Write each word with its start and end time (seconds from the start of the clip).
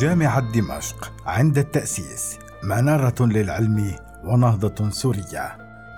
جامعة 0.00 0.52
دمشق 0.52 1.12
عند 1.26 1.58
التأسيس 1.58 2.38
منارة 2.62 3.26
للعلم 3.26 3.96
ونهضة 4.24 4.90
سورية. 4.90 5.56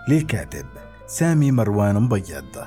للكاتب 0.09 0.67
سامي 1.07 1.51
مروان 1.53 1.95
مبيض. 1.95 2.65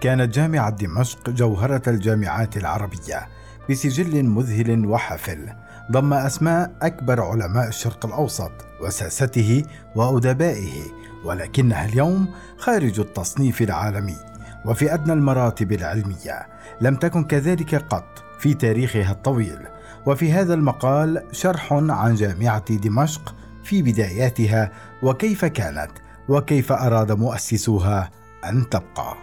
كانت 0.00 0.34
جامعة 0.34 0.70
دمشق 0.70 1.30
جوهرة 1.30 1.82
الجامعات 1.86 2.56
العربية 2.56 3.28
بسجل 3.70 4.24
مذهل 4.24 4.86
وحافل 4.86 5.48
ضم 5.92 6.14
أسماء 6.14 6.72
أكبر 6.82 7.20
علماء 7.22 7.68
الشرق 7.68 8.06
الأوسط 8.06 8.52
وساسته 8.80 9.64
وأدبائه. 9.96 10.82
ولكنها 11.24 11.84
اليوم 11.84 12.28
خارج 12.58 13.00
التصنيف 13.00 13.62
العالمي 13.62 14.16
وفي 14.64 14.94
أدنى 14.94 15.12
المراتب 15.12 15.72
العلمية. 15.72 16.46
لم 16.80 16.96
تكن 16.96 17.24
كذلك 17.24 17.74
قط 17.74 18.24
في 18.38 18.54
تاريخها 18.54 19.12
الطويل. 19.12 19.58
وفي 20.06 20.32
هذا 20.32 20.54
المقال 20.54 21.22
شرح 21.32 21.72
عن 21.72 22.14
جامعة 22.14 22.74
دمشق 22.76 23.34
في 23.64 23.82
بداياتها 23.82 24.72
وكيف 25.02 25.44
كانت 25.44 25.90
وكيف 26.28 26.72
أراد 26.72 27.12
مؤسسوها 27.12 28.10
أن 28.44 28.68
تبقى. 28.68 29.14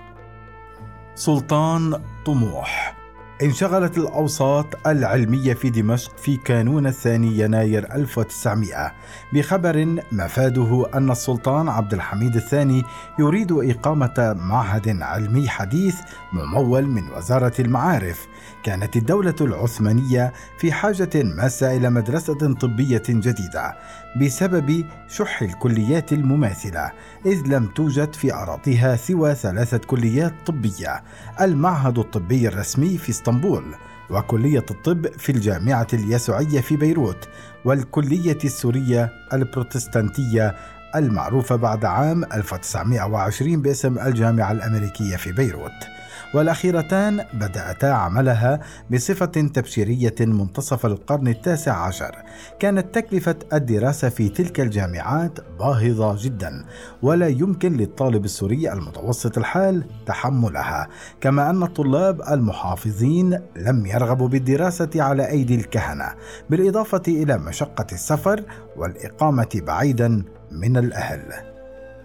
سلطان 1.16 2.02
طموح. 2.26 2.98
انشغلت 3.44 3.98
الأوساط 3.98 4.88
العلمية 4.88 5.54
في 5.54 5.70
دمشق 5.70 6.18
في 6.18 6.38
كانون 6.38 6.88
الثاني 6.88 7.40
يناير 7.40 7.96
1900 7.96 8.92
بخبر 9.34 10.02
مفاده 10.12 10.86
أن 10.94 11.12
السلطان 11.12 11.70
عبد 11.70 11.94
الحميد 11.94 12.36
الثاني 12.36 12.84
يريد 13.20 13.52
إقامة 13.52 14.36
معهد 14.40 15.02
علمي 15.02 15.50
حديث 15.50 15.96
ممول 16.34 16.86
من 16.88 17.12
وزارة 17.12 17.54
المعارف 17.60 18.28
كانت 18.68 18.96
الدولة 18.96 19.36
العثمانية 19.42 20.34
في 20.58 20.72
حاجة 20.72 21.10
ماسة 21.16 21.78
إلى 21.78 21.90
مدرسة 21.90 22.54
طبية 22.54 23.04
جديدة 23.10 23.76
بسبب 24.22 24.86
شح 25.08 25.42
الكليات 25.42 26.14
المماثلة 26.14 26.92
إذ 27.26 27.42
لم 27.46 27.66
توجد 27.66 28.14
في 28.14 28.34
أراضيها 28.34 28.96
سوى 28.96 29.36
ثلاثة 29.36 29.78
كليات 29.78 30.34
طبية 30.46 31.04
المعهد 31.42 32.00
الطبي 32.00 32.48
الرسمي 32.48 32.98
في 32.98 33.10
إسطنبول 33.10 33.76
وكلية 34.10 34.66
الطب 34.72 35.08
في 35.08 35.32
الجامعة 35.32 35.88
اليسوعية 35.94 36.62
في 36.62 36.78
بيروت 36.78 37.30
والكلية 37.66 38.40
السورية 38.44 39.12
البروتستانتية 39.34 40.56
المعروفة 40.96 41.56
بعد 41.56 41.86
عام 41.86 42.24
1920 42.24 43.62
باسم 43.62 44.00
الجامعة 44.00 44.52
الأمريكية 44.52 45.16
في 45.16 45.32
بيروت. 45.32 45.97
والأخيرتان 46.34 47.26
بدأتا 47.34 47.86
عملها 47.86 48.60
بصفة 48.92 49.26
تبشيرية 49.26 50.16
منتصف 50.20 50.86
القرن 50.86 51.28
التاسع 51.28 51.74
عشر. 51.74 52.16
كانت 52.60 52.96
تكلفة 52.96 53.36
الدراسة 53.54 54.10
في 54.10 54.30
تلك 54.30 54.60
الجامعات 54.60 55.40
باهظة 55.60 56.16
جدا 56.24 56.66
ولا 57.02 57.28
يمكن 57.28 57.78
للطالب 57.78 58.26
السوري 58.26 58.74
المتوسط 58.74 59.38
الحال 59.38 59.84
تحملها 60.06 60.88
كما 61.22 61.50
أن 61.50 61.64
الطلاب 61.64 62.22
المحافظين 62.22 63.40
لم 63.56 63.86
يرغبوا 63.86 64.28
بالدراسة 64.28 64.90
على 64.96 65.30
أيدي 65.30 65.56
الكهنة 65.56 66.14
بالإضافة 66.50 67.04
إلى 67.08 67.38
مشقة 67.38 67.88
السفر 67.92 68.44
والإقامة 68.76 69.62
بعيدا 69.68 70.24
من 70.52 70.78
الأهل. 70.78 71.57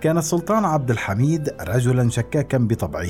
كان 0.02 0.18
السلطان 0.18 0.64
عبد 0.64 0.90
الحميد 0.90 1.50
رجلا 1.60 2.10
شكاكا 2.10 2.58
بطبعه 2.58 3.08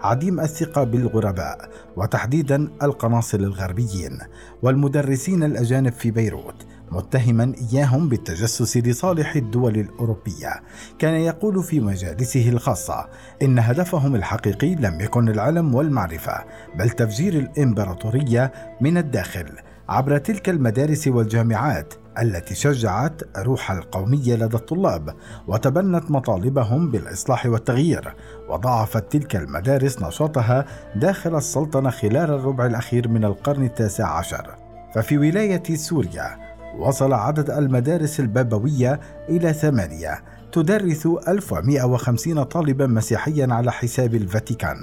عديم 0.00 0.40
الثقة 0.40 0.84
بالغرباء 0.84 1.70
وتحديدا 1.96 2.68
القناصل 2.82 3.40
الغربيين 3.40 4.18
والمدرسين 4.62 5.42
الأجانب 5.42 5.92
في 5.92 6.10
بيروت 6.10 6.66
متهما 6.90 7.54
إياهم 7.72 8.08
بالتجسس 8.08 8.76
لصالح 8.76 9.36
الدول 9.36 9.78
الأوروبية. 9.78 10.62
كان 10.98 11.14
يقول 11.14 11.62
في 11.62 11.80
مجالسه 11.80 12.48
الخاصة 12.48 13.08
إن 13.42 13.58
هدفهم 13.58 14.14
الحقيقي 14.14 14.74
لم 14.74 15.00
يكن 15.00 15.28
العلم 15.28 15.74
والمعرفة 15.74 16.44
بل 16.78 16.90
تفجير 16.90 17.34
الإمبراطورية 17.34 18.52
من 18.80 18.98
الداخل 18.98 19.46
عبر 19.88 20.18
تلك 20.18 20.48
المدارس 20.48 21.08
والجامعات 21.08 21.94
التي 22.18 22.54
شجعت 22.54 23.22
روح 23.38 23.70
القومية 23.70 24.34
لدى 24.34 24.56
الطلاب 24.56 25.14
وتبنت 25.46 26.10
مطالبهم 26.10 26.90
بالإصلاح 26.90 27.46
والتغيير 27.46 28.14
وضاعفت 28.48 29.12
تلك 29.12 29.36
المدارس 29.36 30.02
نشاطها 30.02 30.64
داخل 30.96 31.36
السلطنة 31.36 31.90
خلال 31.90 32.30
الربع 32.30 32.66
الأخير 32.66 33.08
من 33.08 33.24
القرن 33.24 33.64
التاسع 33.64 34.18
عشر. 34.18 34.54
ففي 34.94 35.18
ولاية 35.18 35.74
سوريا 35.74 36.38
وصل 36.78 37.12
عدد 37.12 37.50
المدارس 37.50 38.20
البابوية 38.20 39.00
إلى 39.28 39.52
ثمانية. 39.52 40.22
تدرس 40.52 41.06
1150 41.06 42.42
طالبا 42.42 42.86
مسيحيا 42.86 43.46
على 43.50 43.72
حساب 43.72 44.14
الفاتيكان. 44.14 44.76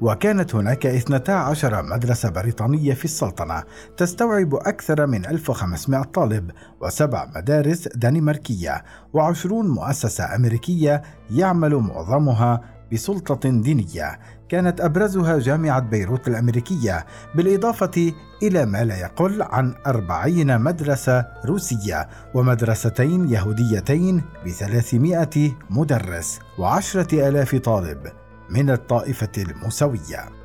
وكانت 0.00 0.54
هناك 0.54 0.86
12 0.86 1.82
مدرسة 1.82 2.30
بريطانية 2.30 2.94
في 2.94 3.04
السلطنة 3.04 3.62
تستوعب 3.96 4.54
أكثر 4.54 5.06
من 5.06 5.26
1500 5.26 6.02
طالب 6.02 6.50
وسبع 6.80 7.26
مدارس 7.36 7.88
دنماركية 7.88 8.84
وعشرون 9.12 9.68
مؤسسة 9.68 10.34
أمريكية 10.34 11.02
يعمل 11.30 11.74
معظمها 11.76 12.77
بسلطة 12.92 13.50
دينية 13.50 14.18
كانت 14.48 14.80
أبرزها 14.80 15.38
جامعة 15.38 15.80
بيروت 15.80 16.28
الأمريكية 16.28 17.06
بالإضافة 17.34 18.12
إلى 18.42 18.66
ما 18.66 18.84
لا 18.84 18.98
يقل 18.98 19.42
عن 19.42 19.74
أربعين 19.86 20.60
مدرسة 20.60 21.26
روسية 21.44 22.08
ومدرستين 22.34 23.28
يهوديتين 23.28 24.22
بثلاثمائة 24.46 25.52
مدرس 25.70 26.38
وعشرة 26.58 27.28
آلاف 27.28 27.56
طالب 27.56 27.98
من 28.50 28.70
الطائفة 28.70 29.32
الموسوية 29.38 30.38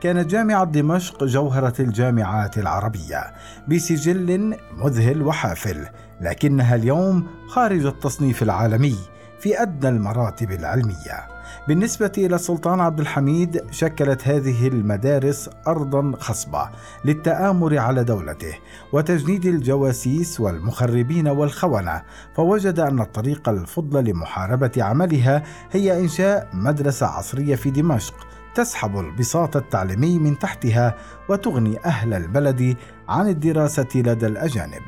كانت 0.00 0.30
جامعة 0.30 0.64
دمشق 0.64 1.24
جوهرة 1.24 1.82
الجامعات 1.82 2.58
العربية 2.58 3.34
بسجل 3.68 4.56
مذهل 4.76 5.22
وحافل 5.22 5.86
لكنها 6.20 6.74
اليوم 6.74 7.26
خارج 7.48 7.86
التصنيف 7.86 8.42
العالمي 8.42 8.96
في 9.40 9.62
أدنى 9.62 9.88
المراتب 9.88 10.52
العلمية. 10.52 11.35
بالنسبة 11.68 12.12
إلى 12.18 12.34
السلطان 12.34 12.80
عبد 12.80 13.00
الحميد 13.00 13.64
شكلت 13.70 14.28
هذه 14.28 14.68
المدارس 14.68 15.50
أرضا 15.66 16.12
خصبة 16.20 16.68
للتآمر 17.04 17.78
على 17.78 18.04
دولته 18.04 18.58
وتجنيد 18.92 19.46
الجواسيس 19.46 20.40
والمخربين 20.40 21.28
والخونة 21.28 22.02
فوجد 22.34 22.80
أن 22.80 23.00
الطريق 23.00 23.48
الفضل 23.48 24.04
لمحاربة 24.04 24.72
عملها 24.78 25.42
هي 25.72 26.00
إنشاء 26.00 26.48
مدرسة 26.52 27.06
عصرية 27.06 27.54
في 27.54 27.70
دمشق 27.70 28.14
تسحب 28.54 28.98
البساط 28.98 29.56
التعليمي 29.56 30.18
من 30.18 30.38
تحتها 30.38 30.94
وتغني 31.28 31.84
أهل 31.84 32.14
البلد 32.14 32.76
عن 33.08 33.28
الدراسة 33.28 33.88
لدى 33.94 34.26
الأجانب. 34.26 34.82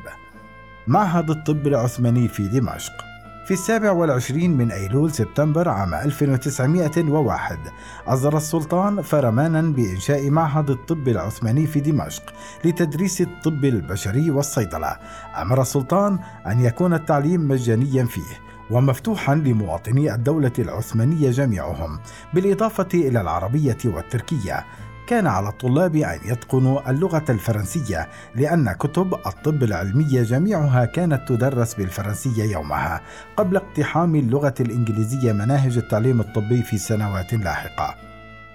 معهد 0.87 1.29
الطب 1.29 1.67
العثماني 1.67 2.27
في 2.27 2.47
دمشق. 2.47 3.08
في 3.49 3.55
السابع 3.55 3.91
والعشرين 3.91 4.57
من 4.57 4.71
أيلول 4.71 5.11
سبتمبر 5.11 5.69
عام 5.69 5.93
1901 5.93 7.59
أصدر 8.07 8.37
السلطان 8.37 9.01
فرمانا 9.01 9.61
بإنشاء 9.61 10.29
معهد 10.29 10.69
الطب 10.69 11.07
العثماني 11.07 11.67
في 11.67 11.79
دمشق 11.79 12.23
لتدريس 12.65 13.21
الطب 13.21 13.65
البشري 13.65 14.31
والصيدلة. 14.31 14.97
أمر 15.41 15.61
السلطان 15.61 16.19
أن 16.47 16.59
يكون 16.59 16.93
التعليم 16.93 17.47
مجانيا 17.47 18.05
فيه 18.05 18.39
ومفتوحا 18.71 19.35
لمواطني 19.35 20.13
الدولة 20.13 20.53
العثمانية 20.59 21.31
جميعهم 21.31 21.99
بالإضافة 22.33 22.87
إلى 22.93 23.21
العربية 23.21 23.77
والتركية. 23.85 24.65
كان 25.09 25.27
على 25.27 25.49
الطلاب 25.49 25.95
أن 25.95 26.19
يتقنوا 26.25 26.89
اللغة 26.89 27.25
الفرنسية 27.29 28.09
لأن 28.35 28.71
كتب 28.71 29.13
الطب 29.13 29.63
العلمية 29.63 30.23
جميعها 30.23 30.85
كانت 30.85 31.27
تدرس 31.27 31.73
بالفرنسية 31.73 32.43
يومها 32.43 33.01
قبل 33.37 33.55
اقتحام 33.55 34.15
اللغة 34.15 34.53
الإنجليزية 34.59 35.31
مناهج 35.31 35.77
التعليم 35.77 36.19
الطبي 36.19 36.63
في 36.63 36.77
سنوات 36.77 37.33
لاحقة. 37.33 38.08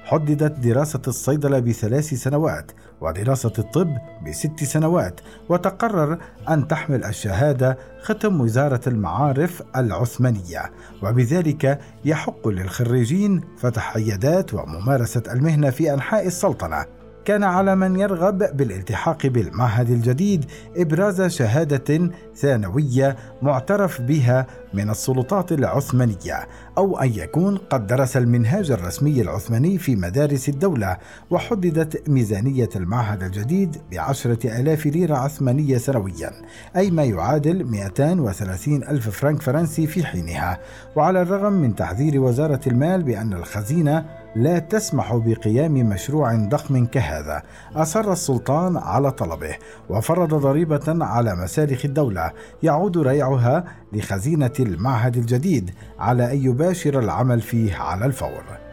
حددت 0.04 0.58
دراسة 0.58 1.00
الصيدلة 1.08 1.58
بثلاث 1.58 2.14
سنوات 2.14 2.72
ودراسة 3.00 3.52
الطب 3.58 3.96
بست 4.26 4.64
سنوات 4.64 5.20
وتقرر 5.48 6.18
أن 6.48 6.68
تحمل 6.68 7.04
الشهادة 7.04 7.78
ختم 8.02 8.40
وزارة 8.40 8.80
المعارف 8.86 9.62
العثمانية. 9.76 10.72
وبذلك 11.02 11.80
يحق 12.04 12.48
للخريجين 12.48 13.40
فتح 13.58 13.96
عيادات 13.96 14.54
وممارسة 14.54 15.22
المهنة 15.32 15.70
في 15.70 15.94
أنحاء 15.94 16.26
السلطنة. 16.26 17.03
كان 17.24 17.44
على 17.44 17.76
من 17.76 17.96
يرغب 17.96 18.56
بالالتحاق 18.56 19.26
بالمعهد 19.26 19.90
الجديد 19.90 20.44
إبراز 20.76 21.22
شهادة 21.22 22.10
ثانوية 22.36 23.16
معترف 23.42 24.00
بها 24.00 24.46
من 24.74 24.90
السلطات 24.90 25.52
العثمانية 25.52 26.48
أو 26.78 26.98
أن 26.98 27.12
يكون 27.14 27.56
قد 27.56 27.86
درس 27.86 28.16
المنهاج 28.16 28.70
الرسمي 28.70 29.20
العثماني 29.20 29.78
في 29.78 29.96
مدارس 29.96 30.48
الدولة 30.48 30.96
وحددت 31.30 32.08
ميزانية 32.08 32.68
المعهد 32.76 33.22
الجديد 33.22 33.76
بعشرة 33.92 34.60
آلاف 34.60 34.86
ليرة 34.86 35.16
عثمانية 35.16 35.78
سنويا 35.78 36.30
أي 36.76 36.90
ما 36.90 37.04
يعادل 37.04 37.64
230 37.64 38.82
ألف 38.82 39.08
فرنك 39.08 39.42
فرنسي 39.42 39.86
في 39.86 40.06
حينها. 40.06 40.58
وعلى 40.96 41.22
الرغم 41.22 41.52
من 41.52 41.74
تحذير 41.74 42.20
وزارة 42.20 42.60
المال 42.66 43.02
بأن 43.02 43.32
الخزينة 43.32 44.23
لا 44.36 44.58
تسمح 44.58 45.16
بقيام 45.16 45.72
مشروع 45.72 46.34
ضخم 46.34 46.86
كهذا 46.86 47.42
أصر 47.76 48.12
السلطان 48.12 48.76
على 48.76 49.10
طلبه 49.10 49.56
وفرض 49.88 50.34
ضريبة 50.34 51.04
على 51.04 51.34
مسالخ 51.36 51.84
الدولة 51.84 52.32
يعود 52.62 52.98
ريعها 52.98 53.64
لخزينة 53.92 54.52
المعهد 54.60 55.16
الجديد 55.16 55.70
على 55.98 56.32
أن 56.32 56.44
يباشر 56.44 56.98
العمل 56.98 57.40
فيه 57.40 57.76
على 57.76 58.06
الفور. 58.06 58.63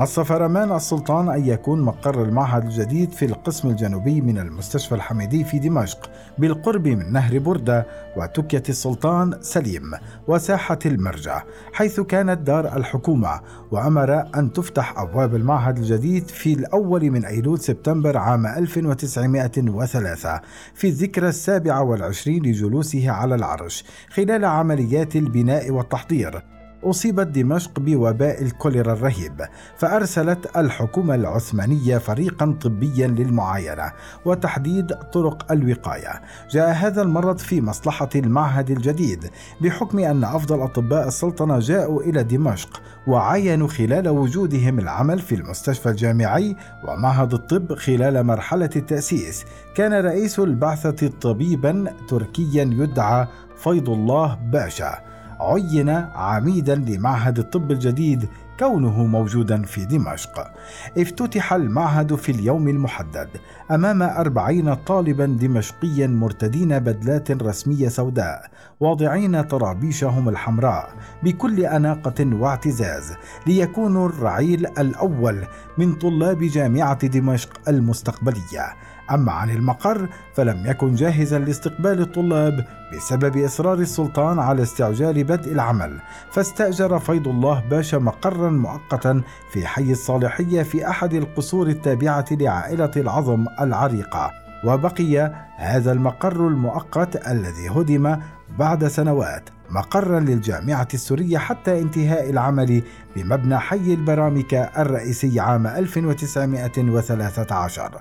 نص 0.00 0.20
فرمان 0.20 0.72
السلطان 0.72 1.28
أن 1.28 1.44
يكون 1.44 1.80
مقر 1.80 2.22
المعهد 2.22 2.64
الجديد 2.64 3.12
في 3.12 3.24
القسم 3.24 3.68
الجنوبي 3.68 4.20
من 4.20 4.38
المستشفى 4.38 4.94
الحميدي 4.94 5.44
في 5.44 5.58
دمشق 5.58 6.10
بالقرب 6.38 6.88
من 6.88 7.12
نهر 7.12 7.38
بردة 7.38 7.86
وتكية 8.16 8.62
السلطان 8.68 9.34
سليم 9.40 9.90
وساحة 10.28 10.78
المرجع 10.86 11.42
حيث 11.72 12.00
كانت 12.00 12.38
دار 12.38 12.76
الحكومة 12.76 13.40
وأمر 13.70 14.36
أن 14.36 14.52
تفتح 14.52 14.98
أبواب 14.98 15.34
المعهد 15.34 15.78
الجديد 15.78 16.28
في 16.28 16.52
الأول 16.52 17.10
من 17.10 17.24
أيلول 17.24 17.58
سبتمبر 17.58 18.16
عام 18.16 18.46
1903 18.46 20.40
في 20.74 20.88
الذكرى 20.88 21.28
السابعة 21.28 21.82
والعشرين 21.82 22.42
لجلوسه 22.42 23.10
على 23.10 23.34
العرش 23.34 23.84
خلال 24.10 24.44
عمليات 24.44 25.16
البناء 25.16 25.70
والتحضير. 25.70 26.59
أصيبت 26.84 27.26
دمشق 27.26 27.80
بوباء 27.80 28.42
الكوليرا 28.42 28.92
الرهيب 28.92 29.42
فأرسلت 29.76 30.56
الحكومة 30.56 31.14
العثمانية 31.14 31.98
فريقا 31.98 32.56
طبيا 32.60 33.06
للمعاينة 33.06 33.92
وتحديد 34.24 34.92
طرق 35.12 35.52
الوقاية. 35.52 36.22
جاء 36.50 36.70
هذا 36.72 37.02
المرض 37.02 37.38
في 37.38 37.60
مصلحة 37.60 38.08
المعهد 38.14 38.70
الجديد 38.70 39.30
بحكم 39.60 39.98
أن 39.98 40.24
أفضل 40.24 40.62
أطباء 40.62 41.08
السلطنة 41.08 41.58
جاءوا 41.58 42.02
إلى 42.02 42.22
دمشق 42.22 42.82
وعاينوا 43.06 43.68
خلال 43.68 44.08
وجودهم 44.08 44.78
العمل 44.78 45.18
في 45.18 45.34
المستشفى 45.34 45.88
الجامعي 45.88 46.56
ومعهد 46.84 47.34
الطب 47.34 47.74
خلال 47.74 48.24
مرحلة 48.24 48.70
التأسيس. 48.76 49.44
كان 49.74 49.92
رئيس 49.92 50.38
البعثة 50.38 51.08
طبيبا 51.20 51.94
تركيا 52.08 52.62
يدعى 52.62 53.26
فيض 53.56 53.90
الله 53.90 54.34
باشا. 54.34 55.09
عين 55.40 55.88
عميدا 56.14 56.74
لمعهد 56.74 57.38
الطب 57.38 57.70
الجديد 57.70 58.28
كونه 58.58 59.06
موجودا 59.06 59.62
في 59.62 59.84
دمشق. 59.84 60.50
افتتح 60.98 61.52
المعهد 61.52 62.14
في 62.14 62.32
اليوم 62.32 62.68
المحدد 62.68 63.28
أمام 63.70 64.02
أربعين 64.02 64.74
طالبا 64.74 65.26
دمشقيا 65.26 66.06
مرتدين 66.06 66.78
بدلات 66.78 67.30
رسمية 67.30 67.88
سوداء 67.88 68.50
واضعين 68.80 69.42
طرابيشهم 69.42 70.28
الحمراء 70.28 70.90
بكل 71.22 71.60
أناقة 71.60 72.26
واعتزاز 72.34 73.12
ليكونوا 73.46 74.08
الرعيل 74.08 74.66
الأول 74.66 75.44
من 75.78 75.94
طلاب 75.94 76.38
جامعة 76.38 77.06
دمشق 77.06 77.68
المستقبلية. 77.68 78.66
أما 79.10 79.32
عن 79.32 79.50
المقر 79.50 80.08
فلم 80.34 80.66
يكن 80.66 80.94
جاهزا 80.94 81.38
لاستقبال 81.38 82.00
الطلاب 82.00 82.64
بسبب 82.96 83.36
إصرار 83.36 83.78
السلطان 83.78 84.38
على 84.38 84.62
استعجال 84.62 85.24
بدء 85.24 85.52
العمل 85.52 85.98
فاستأجر 86.30 86.98
فيض 86.98 87.28
الله 87.28 87.62
باشا 87.70 87.96
مقرا 87.96 88.50
مؤقتا 88.50 89.22
في 89.52 89.66
حي 89.66 89.92
الصالحية 89.92 90.62
في 90.62 90.88
أحد 90.88 91.14
القصور 91.14 91.66
التابعة 91.66 92.24
لعائلة 92.30 92.90
العظم 92.96 93.46
العريقة. 93.60 94.30
وبقي 94.64 95.32
هذا 95.56 95.92
المقر 95.92 96.48
المؤقت 96.48 97.28
الذي 97.28 97.68
هدم 97.68 98.16
بعد 98.58 98.88
سنوات 98.88 99.48
مقرا 99.70 100.20
للجامعة 100.20 100.88
السورية 100.94 101.38
حتى 101.38 101.80
انتهاء 101.80 102.30
العمل 102.30 102.82
بمبنى 103.16 103.58
حي 103.58 103.94
البرامكة 103.94 104.62
الرئيسي 104.62 105.40
عام 105.40 105.66
1913 105.66 108.00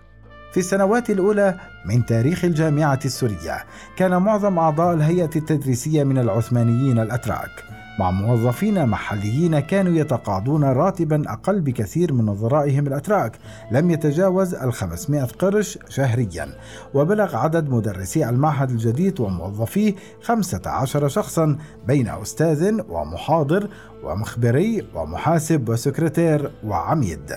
في 0.51 0.59
السنوات 0.59 1.09
الأولى 1.09 1.55
من 1.85 2.05
تاريخ 2.05 2.45
الجامعة 2.45 2.99
السورية 3.05 3.65
كان 3.97 4.21
معظم 4.21 4.59
أعضاء 4.59 4.93
الهيئة 4.93 5.29
التدريسية 5.35 6.03
من 6.03 6.17
العثمانيين 6.17 6.99
الأتراك. 6.99 7.63
مع 7.99 8.11
موظفين 8.11 8.85
محليين 8.85 9.59
كانوا 9.59 9.93
يتقاضون 9.93 10.63
راتبا 10.63 11.23
أقل 11.27 11.61
بكثير 11.61 12.13
من 12.13 12.25
نظرائهم 12.25 12.87
الأتراك. 12.87 13.37
لم 13.71 13.91
يتجاوز 13.91 14.55
ال 14.55 14.73
500 14.73 15.23
قرش 15.23 15.79
شهريا. 15.89 16.47
وبلغ 16.93 17.35
عدد 17.35 17.69
مدرسي 17.69 18.29
المعهد 18.29 18.69
الجديد 18.69 19.19
وموظفيه 19.19 19.95
15 20.21 21.07
شخصا 21.07 21.57
بين 21.87 22.09
أستاذ 22.09 22.81
ومحاضر 22.89 23.69
ومخبري 24.03 24.85
ومحاسب 24.95 25.69
وسكرتير 25.69 26.51
وعميد. 26.63 27.33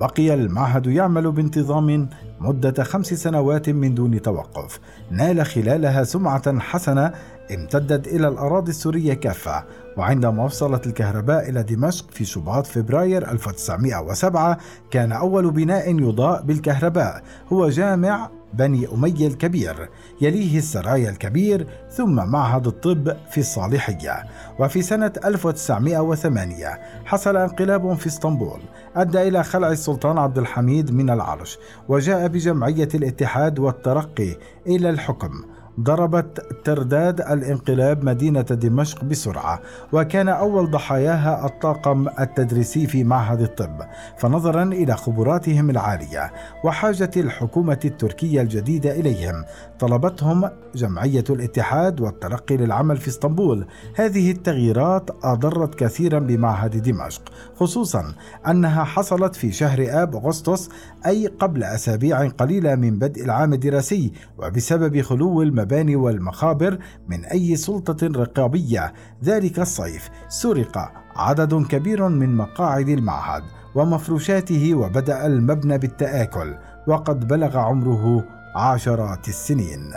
بقي 0.00 0.34
المعهد 0.34 0.86
يعمل 0.86 1.32
بانتظام 1.32 2.08
مدة 2.42 2.84
خمس 2.84 3.14
سنوات 3.14 3.68
من 3.68 3.94
دون 3.94 4.22
توقف. 4.22 4.80
نال 5.10 5.46
خلالها 5.46 6.04
سمعة 6.04 6.58
حسنة 6.58 7.12
امتدت 7.54 8.06
إلى 8.06 8.28
الأراضي 8.28 8.70
السورية 8.70 9.14
كافة. 9.14 9.64
وعندما 9.96 10.44
وصلت 10.44 10.86
الكهرباء 10.86 11.48
إلى 11.48 11.62
دمشق 11.62 12.10
في 12.10 12.24
شباط 12.24 12.66
فبراير 12.66 13.30
1907 13.30 14.58
كان 14.90 15.12
أول 15.12 15.50
بناء 15.50 15.98
يضاء 15.98 16.42
بالكهرباء. 16.42 17.22
هو 17.52 17.68
جامع 17.68 18.30
بني 18.54 18.88
أمية 18.94 19.26
الكبير 19.26 19.88
يليه 20.20 20.58
السرايا 20.58 21.10
الكبير 21.10 21.66
ثم 21.90 22.14
معهد 22.14 22.66
الطب 22.66 23.16
في 23.30 23.38
الصالحية. 23.38 24.24
وفي 24.58 24.82
سنة 24.82 25.12
1908 25.24 26.80
حصل 27.04 27.36
انقلاب 27.36 27.94
في 27.94 28.06
اسطنبول 28.06 28.60
أدى 28.96 29.28
إلى 29.28 29.44
خلع 29.44 29.68
السلطان 29.68 30.18
عبد 30.18 30.38
الحميد 30.38 30.90
من 30.94 31.10
العرش 31.10 31.58
وجاء 31.88 32.28
بجمعية 32.28 32.88
الاتحاد 32.94 33.58
والترقي 33.58 34.36
إلى 34.66 34.90
الحكم. 34.90 35.30
ضربت 35.80 36.46
ترداد 36.64 37.20
الانقلاب 37.20 38.04
مدينة 38.04 38.40
دمشق 38.40 39.04
بسرعة 39.04 39.60
وكان 39.92 40.28
أول 40.28 40.70
ضحاياها 40.70 41.46
الطاقم 41.46 42.08
التدريسي 42.20 42.86
في 42.86 43.04
معهد 43.04 43.40
الطب 43.40 43.82
فنظرا 44.18 44.62
إلى 44.62 44.96
خبراتهم 44.96 45.70
العالية 45.70 46.32
وحاجة 46.64 47.10
الحكومة 47.16 47.80
التركية 47.84 48.42
الجديدة 48.42 48.92
إليهم. 48.92 49.44
طلبتهم 49.82 50.50
جمعية 50.74 51.24
الاتحاد 51.30 52.00
والترقي 52.00 52.56
للعمل 52.56 52.96
في 52.96 53.08
اسطنبول. 53.08 53.66
هذه 53.96 54.30
التغييرات 54.30 55.10
أضرت 55.24 55.74
كثيرا 55.74 56.18
بمعهد 56.18 56.82
دمشق 56.82 57.22
خصوصا 57.56 58.14
أنها 58.48 58.84
حصلت 58.84 59.36
في 59.36 59.52
شهر 59.52 59.86
آب 60.02 60.16
أغسطس 60.16 60.68
أي 61.06 61.26
قبل 61.26 61.64
أسابيع 61.64 62.28
قليلة 62.28 62.74
من 62.74 62.98
بدء 62.98 63.24
العام 63.24 63.52
الدراسي 63.52 64.12
وبسبب 64.38 65.00
خلو 65.00 65.42
المباني 65.42 65.96
والمخابر 65.96 66.78
من 67.08 67.24
أي 67.24 67.56
سلطة 67.56 68.06
رقابية. 68.06 68.92
ذلك 69.24 69.58
الصيف 69.60 70.10
سرق 70.28 70.92
عدد 71.16 71.66
كبير 71.66 72.08
من 72.08 72.36
مقاعد 72.36 72.88
المعهد 72.88 73.42
ومفروشاته 73.74 74.74
وبدأ 74.74 75.26
المبنى 75.26 75.78
بالتآكل 75.78 76.54
وقد 76.86 77.28
بلغ 77.28 77.58
عمره 77.58 78.24
عشرات 78.54 79.28
السنين. 79.28 79.92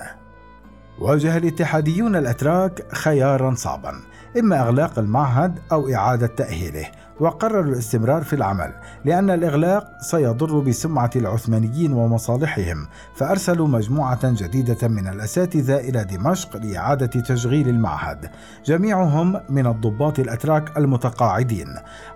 واجه 1.00 1.38
الاتحاديون 1.38 2.16
الأتراك 2.16 2.96
خيارا 2.96 3.56
صعبا 3.56 3.94
إما 4.40 4.62
إغلاق 4.62 5.00
المعهد 5.00 5.60
أو 5.72 5.94
إعادة 5.94 6.28
تأهيله 6.28 6.88
وقرروا 7.20 7.64
الاستمرار 7.64 8.24
في 8.24 8.34
العمل 8.34 8.74
لأن 9.06 9.30
الإغلاق 9.30 9.88
سيضر 10.02 10.60
بسمعة 10.60 11.10
العثمانيين 11.16 11.94
ومصالحهم 11.94 12.88
فأرسلوا 13.16 13.68
مجموعة 13.68 14.20
جديدة 14.24 14.88
من 14.88 15.08
الأساتذة 15.08 15.78
إلى 15.78 16.04
دمشق 16.04 16.58
لإعادة 16.58 17.06
تشغيل 17.06 17.70
المعهد. 17.70 18.30
جميعهم 18.66 19.42
من 19.50 19.68
الضباط 19.68 20.20
الأتراك 20.20 20.78
المتقاعدين 20.78 21.68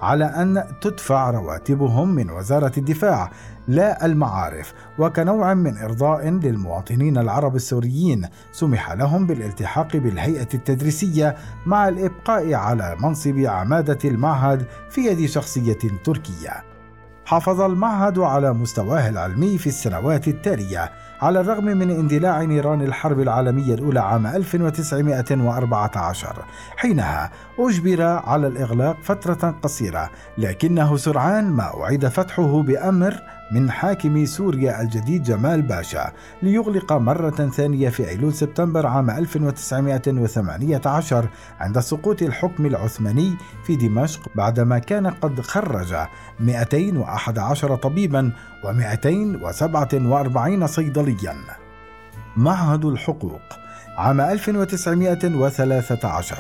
على 0.02 0.26
أن 0.26 0.64
تدفع 0.82 1.30
رواتبهم 1.30 2.10
من 2.10 2.30
وزارة 2.30 2.72
الدفاع 2.78 3.32
لا 3.70 4.06
المعارف 4.06 4.74
وكنوع 5.00 5.54
من 5.54 5.78
إرضاء 5.78 6.30
للمواطنين 6.30 7.18
العرب 7.18 7.56
السوريين 7.56 8.28
سمح 8.52 8.92
لهم 8.92 9.28
بالالتحاق 9.28 9.98
بالهيئة 9.98 10.48
التدريسية 10.54 11.36
مع 11.66 11.88
الإبقاء 11.88 12.54
على 12.54 12.98
منصب 13.00 13.38
عمادة 13.38 14.10
المعهد 14.10 14.66
في 14.90 15.02
يد 15.02 15.30
شخصية 15.30 15.78
تركية. 16.04 16.64
حافظ 17.26 17.62
المعهد 17.62 18.20
على 18.20 18.54
مستواه 18.54 19.10
العلمي 19.10 19.58
في 19.58 19.68
السنوات 19.68 20.28
التالية 20.28 20.92
على 21.22 21.42
الرغم 21.42 21.66
من 21.66 21.92
اندلاع 21.92 22.44
نيران 22.44 22.82
الحرب 22.82 23.20
العالمية 23.20 23.74
الأولى 23.74 24.00
عام 24.00 24.28
1914 24.28 26.46
حينها 26.78 27.32
أجبر 27.60 28.02
على 28.02 28.48
الإغلاق 28.48 28.98
فترة 29.04 29.56
قصيرة 29.64 30.10
لكنه 30.38 30.98
سرعان 30.98 31.52
ما 31.52 31.84
أعيد 31.84 32.08
فتحه 32.08 32.62
بأمر 32.62 33.22
من 33.52 33.72
حاكم 33.72 34.26
سوريا 34.26 34.82
الجديد 34.82 35.24
جمال 35.24 35.62
باشا 35.62 36.12
ليغلق 36.42 36.94
مرة 36.94 37.50
ثانية 37.50 37.90
في 37.90 38.10
أيلول 38.10 38.34
سبتمبر 38.34 38.88
عام 38.88 39.10
1918 39.10 41.30
عند 41.60 41.80
سقوط 41.80 42.22
الحكم 42.22 42.66
العثماني 42.66 43.34
في 43.64 43.76
دمشق 43.76 44.30
بعدما 44.36 44.80
كان 44.80 45.08
قد 45.08 45.42
خرج 45.42 45.96
211 46.40 47.76
طبيبا 47.76 48.32
و247 48.64 50.66
صيدليا. 50.66 51.36
معهد 52.38 52.86
الحقوق 52.86 53.42
عام 53.98 54.22
1913 54.22 56.38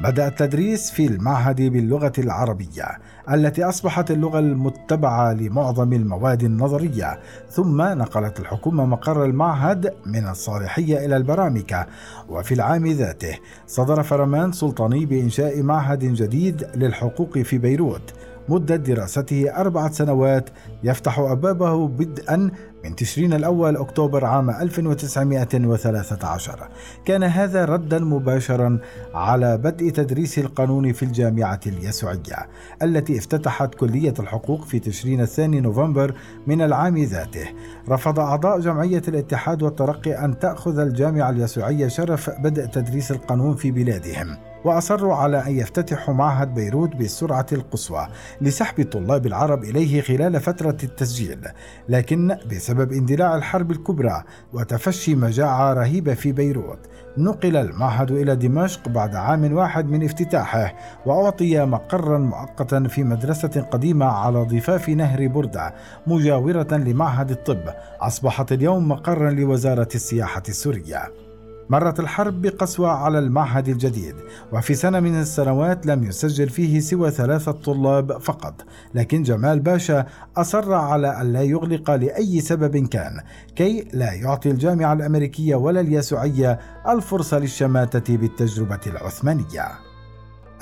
بدأ 0.00 0.28
التدريس 0.28 0.90
في 0.90 1.06
المعهد 1.06 1.62
باللغة 1.62 2.12
العربية. 2.18 2.98
التي 3.32 3.64
أصبحت 3.64 4.10
اللغة 4.10 4.38
المتبعة 4.38 5.32
لمعظم 5.32 5.92
المواد 5.92 6.42
النظرية. 6.42 7.18
ثم 7.50 7.82
نقلت 7.82 8.40
الحكومة 8.40 8.86
مقر 8.86 9.24
المعهد 9.24 9.94
من 10.06 10.28
الصالحية 10.28 11.06
إلى 11.06 11.16
البرامكة 11.16 11.86
وفي 12.28 12.54
العام 12.54 12.86
ذاته 12.86 13.38
صدر 13.66 14.02
فرمان 14.02 14.52
سلطاني 14.52 15.06
بإنشاء 15.06 15.62
معهد 15.62 15.98
جديد 15.98 16.66
للحقوق 16.74 17.38
في 17.38 17.58
بيروت. 17.58 18.12
مدة 18.48 18.76
دراسته 18.76 19.50
أربعة 19.56 19.92
سنوات 19.92 20.50
يفتح 20.84 21.18
أبوابه 21.18 21.88
بدءا 21.88 22.50
من 22.86 22.96
تشرين 22.96 23.32
الأول 23.32 23.76
أكتوبر 23.76 24.24
عام 24.24 24.50
1913 24.50 26.68
كان 27.04 27.22
هذا 27.22 27.64
ردا 27.64 27.98
مباشرا 27.98 28.78
على 29.14 29.58
بدء 29.58 29.90
تدريس 29.90 30.38
القانون 30.38 30.92
في 30.92 31.02
الجامعة 31.02 31.60
اليسوعية 31.66 32.48
التي 32.82 33.18
افتتحت 33.18 33.74
كلية 33.74 34.14
الحقوق 34.18 34.64
في 34.64 34.78
تشرين 34.78 35.20
الثاني 35.20 35.60
نوفمبر 35.60 36.14
من 36.46 36.62
العام 36.62 36.98
ذاته. 36.98 37.48
رفض 37.88 38.20
أعضاء 38.20 38.60
جمعية 38.60 39.02
الاتحاد 39.08 39.62
والترقي 39.62 40.24
أن 40.24 40.38
تأخذ 40.38 40.78
الجامعة 40.78 41.30
اليسوعية 41.30 41.88
شرف 41.88 42.30
بدء 42.30 42.66
تدريس 42.66 43.10
القانون 43.10 43.56
في 43.56 43.70
بلادهم. 43.70 44.36
وأصروا 44.66 45.14
على 45.14 45.46
أن 45.46 45.58
يفتتحوا 45.58 46.14
معهد 46.14 46.54
بيروت 46.54 46.96
بالسرعة 46.96 47.46
القصوى 47.52 48.06
لسحب 48.40 48.80
الطلاب 48.80 49.26
العرب 49.26 49.64
إليه 49.64 50.00
خلال 50.00 50.40
فترة 50.40 50.76
التسجيل 50.82 51.48
لكن 51.88 52.36
بسبب 52.50 52.92
اندلاع 52.92 53.36
الحرب 53.36 53.70
الكبرى 53.70 54.22
وتفشي 54.52 55.14
مجاعة 55.14 55.74
رهيبة 55.74 56.14
في 56.14 56.32
بيروت 56.32 56.78
نقل 57.18 57.56
المعهد 57.56 58.10
إلى 58.10 58.36
دمشق 58.36 58.88
بعد 58.88 59.14
عام 59.14 59.52
واحد 59.52 59.90
من 59.90 60.04
افتتاحه 60.04 60.74
وأعطي 61.06 61.64
مقرا 61.64 62.18
مؤقتا 62.18 62.82
في 62.88 63.04
مدرسة 63.04 63.66
قديمة 63.70 64.06
على 64.06 64.42
ضفاف 64.42 64.88
نهر 64.88 65.26
بردة 65.28 65.74
مجاورة 66.06 66.68
لمعهد 66.72 67.30
الطب 67.30 67.62
أصبحت 68.00 68.52
اليوم 68.52 68.88
مقرا 68.88 69.30
لوزارة 69.30 69.88
السياحة 69.94 70.42
السورية. 70.48 71.25
مرت 71.70 72.00
الحرب 72.00 72.42
بقسوة 72.42 72.90
على 72.90 73.18
المعهد 73.18 73.68
الجديد 73.68 74.14
وفي 74.52 74.74
سنة 74.74 75.00
من 75.00 75.20
السنوات 75.20 75.86
لم 75.86 76.04
يسجل 76.04 76.48
فيه 76.48 76.80
سوى 76.80 77.10
ثلاثة 77.10 77.52
طلاب 77.52 78.18
فقط 78.18 78.64
لكن 78.94 79.22
جمال 79.22 79.60
باشا 79.60 80.06
أصر 80.36 80.74
على 80.74 81.20
أن 81.20 81.32
لا 81.32 81.42
يغلق 81.42 81.90
لأي 81.90 82.40
سبب 82.40 82.76
كان 82.76 83.20
كي 83.56 83.88
لا 83.92 84.12
يعطي 84.12 84.50
الجامعة 84.50 84.92
الأمريكية 84.92 85.54
ولا 85.54 85.80
اليسوعية 85.80 86.58
الفرصة 86.88 87.38
للشماتة 87.38 88.16
بالتجربة 88.16 88.80
العثمانية. 88.86 89.68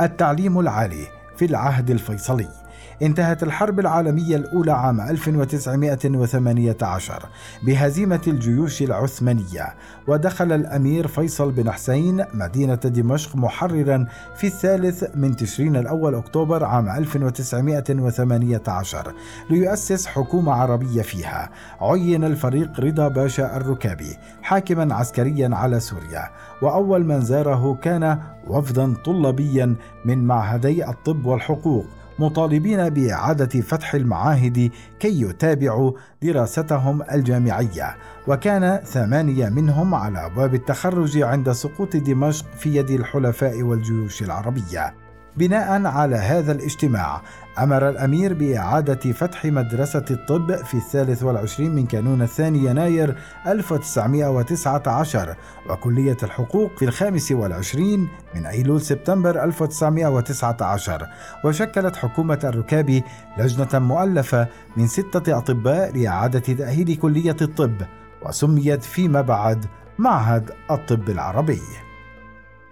التعليم 0.00 0.60
العالي 0.60 1.06
في 1.36 1.44
العهد 1.44 1.90
الفيصلي. 1.90 2.63
انتهت 3.04 3.42
الحرب 3.42 3.80
العالمية 3.80 4.36
الأولى 4.36 4.72
عام 4.72 5.00
1918 5.00 7.22
بهزيمة 7.62 8.20
الجيوش 8.26 8.82
العثمانية 8.82 9.74
ودخل 10.06 10.52
الأمير 10.52 11.06
فيصل 11.06 11.52
بن 11.52 11.70
حسين 11.70 12.24
مدينة 12.34 12.74
دمشق 12.74 13.36
محررا 13.36 14.06
في 14.36 14.46
الثالث 14.46 15.04
من 15.14 15.36
تشرين 15.36 15.76
الأول 15.76 16.14
أكتوبر 16.14 16.64
عام 16.64 16.88
1918 16.88 19.14
ليؤسس 19.50 20.06
حكومة 20.06 20.52
عربية 20.52 21.02
فيها. 21.02 21.50
عين 21.80 22.24
الفريق 22.24 22.80
رضا 22.80 23.08
باشا 23.08 23.56
الركابي 23.56 24.16
حاكما 24.42 24.94
عسكريا 24.94 25.50
على 25.52 25.80
سوريا 25.80 26.30
وأول 26.62 27.04
من 27.04 27.20
زاره 27.20 27.78
كان 27.82 28.18
وفدا 28.46 28.94
طلابيا 29.04 29.74
من 30.04 30.24
معهدي 30.24 30.88
الطب 30.88 31.26
والحقوق 31.26 31.86
مطالبين 32.18 32.88
بإعادة 32.88 33.60
فتح 33.60 33.94
المعاهد 33.94 34.70
كي 35.00 35.20
يتابعوا 35.20 35.92
دراستهم 36.22 37.02
الجامعية. 37.12 37.96
وكان 38.26 38.76
ثمانية 38.84 39.48
منهم 39.48 39.94
على 39.94 40.26
ابواب 40.26 40.54
التخرج 40.54 41.18
عند 41.18 41.52
سقوط 41.52 41.96
دمشق 41.96 42.46
في 42.58 42.76
يد 42.76 42.90
الحلفاء 42.90 43.62
والجيوش 43.62 44.22
العربية. 44.22 45.03
بناء 45.36 45.86
على 45.86 46.16
هذا 46.16 46.52
الاجتماع 46.52 47.22
أمر 47.58 47.88
الأمير 47.88 48.34
بإعادة 48.34 49.12
فتح 49.12 49.44
مدرسة 49.44 50.04
الطب 50.10 50.56
في 50.56 50.74
الثالث 50.74 51.22
والعشرين 51.22 51.74
من 51.74 51.86
كانون 51.86 52.22
الثاني 52.22 52.58
يناير 52.58 53.16
1919 53.46 55.36
وكلية 55.70 56.16
الحقوق 56.22 56.78
في 56.78 56.84
الخامس 56.84 57.32
والعشرين 57.32 58.08
من 58.34 58.46
أيلول 58.46 58.80
سبتمبر 58.80 59.44
1919 59.44 61.06
وشكلت 61.44 61.96
حكومة 61.96 62.38
الركاب 62.44 63.02
لجنة 63.38 63.78
مؤلفة 63.78 64.48
من 64.76 64.86
ستة 64.86 65.38
أطباء 65.38 65.96
لإعادة 65.96 66.38
تأهيل 66.38 66.96
كلية 66.96 67.36
الطب 67.42 67.82
وسميت 68.22 68.82
فيما 68.82 69.20
بعد 69.20 69.66
معهد 69.98 70.50
الطب 70.70 71.10
العربي. 71.10 71.62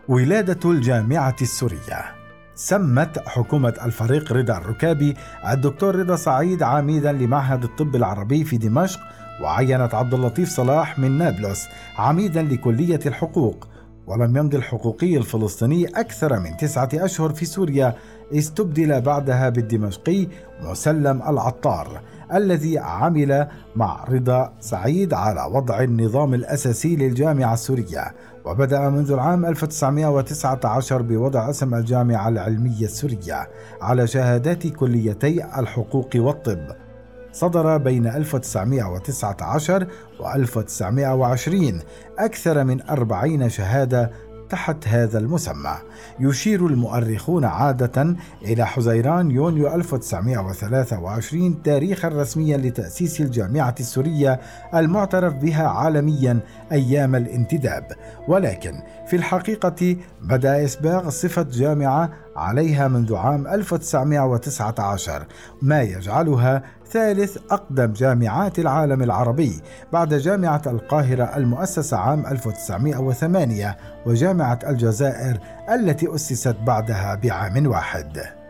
ولادة 0.09 0.71
الجامعة 0.71 1.37
السورية. 1.42 2.21
سمت 2.54 3.28
حكومة 3.28 3.75
الفريق 3.85 4.32
رضا 4.32 4.56
الركابي 4.56 5.16
الدكتور 5.49 5.97
رضا 5.97 6.16
سعيد 6.16 6.62
عميدا 6.62 7.12
لمعهد 7.12 7.64
الطب 7.64 7.97
العربي 7.97 8.44
في 8.44 8.56
دمشق 8.56 9.00
وعينت 9.42 9.94
عبد 9.94 10.14
اللطيف 10.14 10.49
صلاح 10.49 10.99
من 10.99 11.18
نابلس 11.18 11.68
عميدا 11.99 12.42
لكلية 12.42 13.00
الحقوق. 13.06 13.68
ولم 14.06 14.37
يمضي 14.37 14.56
الحقوقي 14.56 15.16
الفلسطيني 15.16 15.87
أكثر 15.87 16.40
من 16.40 16.56
تسعة 16.56 16.88
أشهر 16.94 17.30
في 17.30 17.44
سوريا 17.44 17.94
استبدل 18.32 19.00
بعدها 19.00 19.49
بالدمشقي 19.49 20.26
مسلم 20.62 21.23
العطار 21.28 22.00
الذي 22.35 22.78
عمل 22.78 23.49
مع 23.76 24.04
رضا 24.04 24.52
سعيد 24.61 25.14
على 25.14 25.54
وضع 25.54 25.80
النظام 25.80 26.35
الأساسي 26.35 26.97
للجامعة 26.97 27.54
السورية. 27.54 28.14
وبدأ 28.44 28.88
منذ 28.88 29.12
العام 29.12 29.46
1919 29.46 31.02
بوضع 31.02 31.50
أسم 31.50 31.75
الجامعة 31.75 32.28
العلمية 32.28 32.84
السورية 32.84 33.49
على 33.80 34.06
شهادات 34.06 34.66
كليتي 34.66 35.44
الحقوق 35.58 36.11
والطب. 36.16 36.66
صدر 37.32 37.76
بين 37.76 38.06
1919 38.06 39.87
و 40.20 40.28
1920 40.34 41.80
أكثر 42.18 42.64
من 42.64 42.82
أربعين 42.82 43.49
شهادة 43.49 44.11
تحت 44.52 44.88
هذا 44.88 45.18
المسمى. 45.18 45.75
يشير 46.21 46.66
المؤرخون 46.66 47.44
عادة 47.44 48.16
إلى 48.42 48.66
حزيران 48.66 49.30
يونيو 49.30 49.75
1923 49.75 51.62
تاريخا 51.62 52.09
رسميا 52.09 52.56
لتأسيس 52.56 53.21
الجامعة 53.21 53.75
السورية 53.80 54.40
المعترف 54.75 55.35
بها 55.35 55.68
عالميا 55.68 56.40
أيام 56.73 57.16
الانتداب. 57.16 57.92
ولكن 58.28 58.73
في 59.06 59.16
الحقيقة 59.16 59.97
بدأ 60.23 60.64
إسباغ 60.64 61.11
صفة 61.11 61.42
جامعة 61.42 62.12
عليها 62.36 62.88
منذ 62.88 63.16
عام 63.16 63.46
1919 63.46 65.26
ما 65.62 65.82
يجعلها 65.82 66.62
ثالث 66.90 67.38
أقدم 67.50 67.92
جامعات 67.92 68.58
العالم 68.58 69.02
العربي 69.02 69.60
بعد 69.92 70.14
جامعة 70.14 70.62
القاهرة 70.66 71.36
المؤسسة 71.36 71.96
عام 71.96 72.26
1908 72.26 73.76
وجامعة 74.06 74.58
الجزائر 74.66 75.38
التي 75.74 76.14
أسست 76.14 76.56
بعدها 76.66 77.14
بعام 77.14 77.66
واحد. 77.66 78.41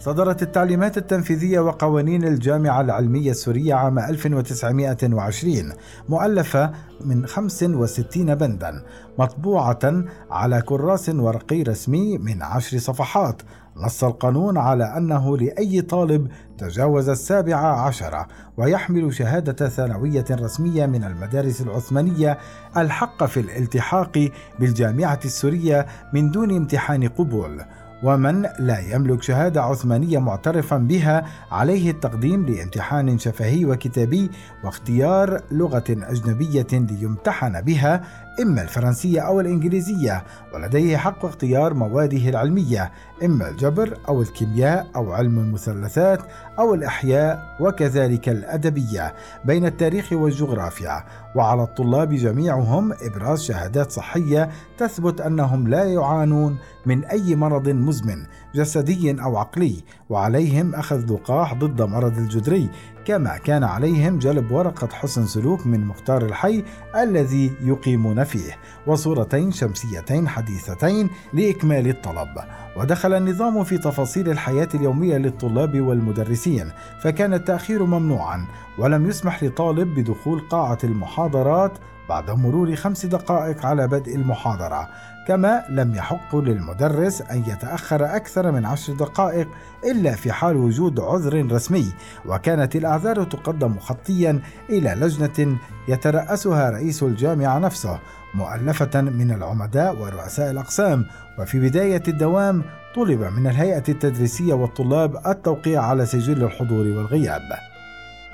صدرت 0.00 0.42
التعليمات 0.42 0.98
التنفيذية 0.98 1.60
وقوانين 1.60 2.24
الجامعة 2.24 2.80
العلمية 2.80 3.30
السورية 3.30 3.74
عام 3.74 3.98
1920 3.98 5.72
مؤلفة 6.08 6.72
من 7.00 7.26
65 7.26 8.34
بندا 8.34 8.82
مطبوعة 9.18 10.04
على 10.30 10.62
كراس 10.62 11.08
ورقي 11.08 11.62
رسمي 11.62 12.18
من 12.18 12.42
عشر 12.42 12.78
صفحات 12.78 13.42
نص 13.76 14.04
القانون 14.04 14.58
على 14.58 14.84
أنه 14.96 15.36
لأي 15.36 15.82
طالب 15.82 16.28
تجاوز 16.58 17.08
السابعة 17.08 17.86
عشرة 17.86 18.26
ويحمل 18.56 19.14
شهادة 19.14 19.68
ثانوية 19.68 20.24
رسمية 20.30 20.86
من 20.86 21.04
المدارس 21.04 21.60
العثمانية 21.60 22.38
الحق 22.76 23.24
في 23.24 23.40
الالتحاق 23.40 24.28
بالجامعة 24.58 25.20
السورية 25.24 25.86
من 26.12 26.30
دون 26.30 26.56
امتحان 26.56 27.08
قبول. 27.08 27.62
ومن 28.02 28.42
لا 28.58 28.78
يملك 28.80 29.22
شهادة 29.22 29.62
عثمانية 29.62 30.18
معترفا 30.18 30.76
بها 30.76 31.24
عليه 31.50 31.90
التقديم 31.90 32.46
لامتحان 32.46 33.18
شفهي 33.18 33.64
وكتابي 33.64 34.30
واختيار 34.64 35.40
لغة 35.50 35.84
أجنبية 35.88 36.66
ليمتحن 36.72 37.60
بها 37.60 38.02
إما 38.42 38.62
الفرنسية 38.62 39.20
أو 39.20 39.40
الإنجليزية 39.40 40.24
ولديه 40.54 40.96
حق 40.96 41.24
اختيار 41.24 41.74
مواده 41.74 42.28
العلمية 42.28 42.92
إما 43.24 43.48
الجبر 43.48 43.98
أو 44.08 44.22
الكيمياء 44.22 44.86
أو 44.96 45.12
علم 45.12 45.38
المثلثات 45.38 46.20
أو 46.58 46.74
الأحياء 46.74 47.56
وكذلك 47.60 48.28
الأدبية 48.28 49.14
بين 49.44 49.66
التاريخ 49.66 50.12
والجغرافيا. 50.12 51.04
وعلى 51.34 51.62
الطلاب 51.62 52.14
جميعهم 52.14 52.92
إبراز 53.02 53.42
شهادات 53.42 53.90
صحية 53.90 54.50
تثبت 54.78 55.20
أنهم 55.20 55.68
لا 55.68 55.84
يعانون 55.84 56.58
من 56.86 57.04
أي 57.04 57.36
مرض 57.36 57.68
مزمن 57.68 58.26
جسدي 58.54 59.22
أو 59.22 59.36
عقلي. 59.36 59.84
وعليهم 60.08 60.74
أخذ 60.74 61.12
لقاح 61.12 61.54
ضد 61.54 61.82
مرض 61.82 62.18
الجدري 62.18 62.70
كما 63.10 63.36
كان 63.36 63.64
عليهم 63.64 64.18
جلب 64.18 64.50
ورقة 64.50 64.88
حسن 64.92 65.26
سلوك 65.26 65.66
من 65.66 65.84
مختار 65.84 66.24
الحي 66.24 66.64
الذي 66.96 67.52
يقيمون 67.60 68.24
فيه 68.24 68.58
وصورتين 68.86 69.52
شمسيتين 69.52 70.28
حديثتين 70.28 71.10
لإكمال 71.32 71.88
الطلب. 71.88 72.28
ودخل 72.76 73.14
النظام 73.14 73.64
في 73.64 73.78
تفاصيل 73.78 74.28
الحياة 74.28 74.68
اليومية 74.74 75.16
للطلاب 75.16 75.80
والمدرسين 75.80 76.70
فكان 77.02 77.34
التأخير 77.34 77.84
ممنوعا 77.84 78.46
ولم 78.78 79.06
يسمح 79.06 79.42
لطالب 79.42 79.94
بدخول 79.94 80.40
قاعة 80.40 80.78
المحاضرات 80.84 81.72
بعد 82.08 82.30
مرور 82.30 82.76
خمس 82.76 83.06
دقائق 83.06 83.66
على 83.66 83.88
بدء 83.88 84.14
المحاضرة. 84.14 84.88
كما 85.30 85.64
لم 85.68 85.94
يحق 85.94 86.36
للمدرس 86.36 87.22
أن 87.22 87.42
يتأخر 87.46 88.16
أكثر 88.16 88.50
من 88.50 88.66
عشر 88.66 88.92
دقائق 88.92 89.48
إلا 89.84 90.12
في 90.12 90.32
حال 90.32 90.56
وجود 90.56 91.00
عذر 91.00 91.52
رسمي 91.52 91.92
وكانت 92.26 92.76
الأعذار 92.76 93.24
تقدم 93.24 93.78
خطيا 93.78 94.40
إلى 94.70 94.90
لجنة 94.90 95.58
يترأسها 95.88 96.70
رئيس 96.70 97.02
الجامعة 97.02 97.58
نفسه 97.58 97.98
مؤلفة 98.34 99.00
من 99.00 99.30
العمداء 99.30 99.96
ورؤساء 100.02 100.50
الأقسام 100.50 101.06
وفي 101.38 101.60
بداية 101.60 102.02
الدوام 102.08 102.62
طلب 102.94 103.20
من 103.20 103.46
الهيئة 103.46 103.84
التدريسية 103.88 104.54
والطلاب 104.54 105.26
التوقيع 105.26 105.82
على 105.82 106.06
سجل 106.06 106.44
الحضور 106.44 106.86
والغياب. 106.86 107.69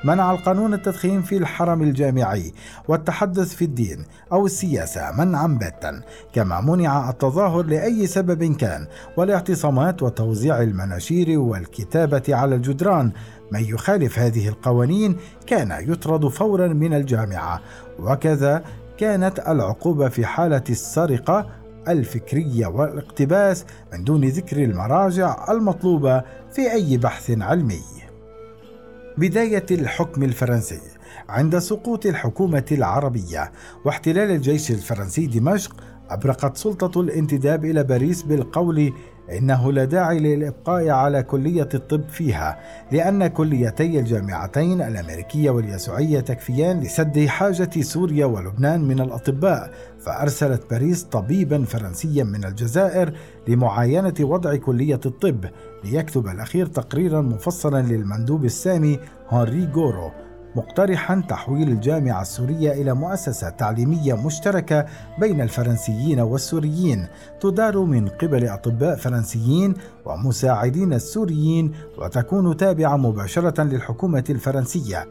منع 0.04 0.32
القانون 0.32 0.74
التدخين 0.74 1.22
في 1.22 1.36
الحرم 1.36 1.82
الجامعي 1.82 2.52
والتحدث 2.88 3.54
في 3.54 3.64
الدين 3.64 4.04
أو 4.32 4.46
السياسة 4.46 5.12
منعا 5.18 5.46
باتا 5.46 6.00
كما 6.32 6.60
منع 6.60 7.10
التظاهر 7.10 7.62
لأي 7.62 8.06
سبب 8.06 8.56
كان 8.56 8.86
والاعتصامات 9.16 10.02
وتوزيع 10.02 10.62
المناشير 10.62 11.38
والكتابة 11.38 12.22
على 12.28 12.54
الجدران 12.54 13.12
من 13.52 13.64
يخالف 13.64 14.18
هذه 14.18 14.48
القوانين 14.48 15.16
كان 15.46 15.92
يطرد 15.92 16.28
فورا 16.28 16.68
من 16.68 16.94
الجامعة 16.94 17.60
وكذا 17.98 18.64
كانت 18.98 19.38
العقوبة 19.48 20.08
في 20.08 20.26
حالة 20.26 20.64
السرقة 20.70 21.46
الفكرية 21.88 22.66
والاقتباس 22.66 23.64
من 23.92 24.04
دون 24.04 24.24
ذكر 24.24 24.64
المراجع 24.64 25.52
المطلوبة 25.52 26.22
في 26.52 26.72
أي 26.72 26.96
بحث 26.96 27.30
علمي. 27.40 27.95
بداية 29.18 29.66
الحكم 29.70 30.22
الفرنسي 30.22 30.80
عند 31.28 31.58
سقوط 31.58 32.06
الحكومة 32.06 32.64
العربية 32.72 33.52
واحتلال 33.84 34.30
الجيش 34.30 34.70
الفرنسي 34.70 35.26
دمشق 35.26 35.76
أبرقت 36.10 36.56
سلطة 36.56 37.00
الانتداب 37.00 37.64
إلى 37.64 37.84
باريس 37.84 38.22
بالقول 38.22 38.92
إنه 39.32 39.72
لا 39.72 39.84
داعي 39.84 40.18
للإبقاء 40.18 40.88
على 40.88 41.22
كلية 41.22 41.68
الطب 41.74 42.08
فيها 42.08 42.58
لأن 42.92 43.26
كليتي 43.26 44.00
الجامعتين 44.00 44.82
الأمريكية 44.82 45.50
واليسوعية 45.50 46.20
تكفيان 46.20 46.80
لسد 46.80 47.26
حاجة 47.26 47.80
سوريا 47.80 48.26
ولبنان 48.26 48.80
من 48.80 49.00
الأطباء 49.00 49.70
فأرسلت 50.00 50.70
باريس 50.70 51.02
طبيبا 51.04 51.64
فرنسيا 51.64 52.24
من 52.24 52.44
الجزائر 52.44 53.12
لمعاينة 53.48 54.14
وضع 54.20 54.56
كلية 54.56 55.00
الطب 55.06 55.44
ليكتب 55.84 56.26
الأخير 56.26 56.66
تقريرا 56.66 57.20
مفصلا 57.20 57.82
للمندوب 57.82 58.44
السامي 58.44 58.98
هنري 59.28 59.68
غورو 59.74 60.10
مقترحا 60.56 61.22
تحويل 61.28 61.68
الجامعة 61.68 62.22
السورية 62.22 62.72
إلى 62.72 62.94
مؤسسة 62.94 63.48
تعليمية 63.48 64.14
مشتركة 64.14 64.86
بين 65.18 65.40
الفرنسيين 65.40 66.20
والسوريين 66.20 67.06
تدار 67.40 67.78
من 67.78 68.08
قبل 68.08 68.48
أطباء 68.48 68.96
فرنسيين 68.96 69.74
ومساعدين 70.04 70.92
السوريين 70.92 71.72
وتكون 71.98 72.56
تابعة 72.56 72.96
مباشرة 72.96 73.62
للحكومة 73.62 74.24
الفرنسية. 74.30 75.06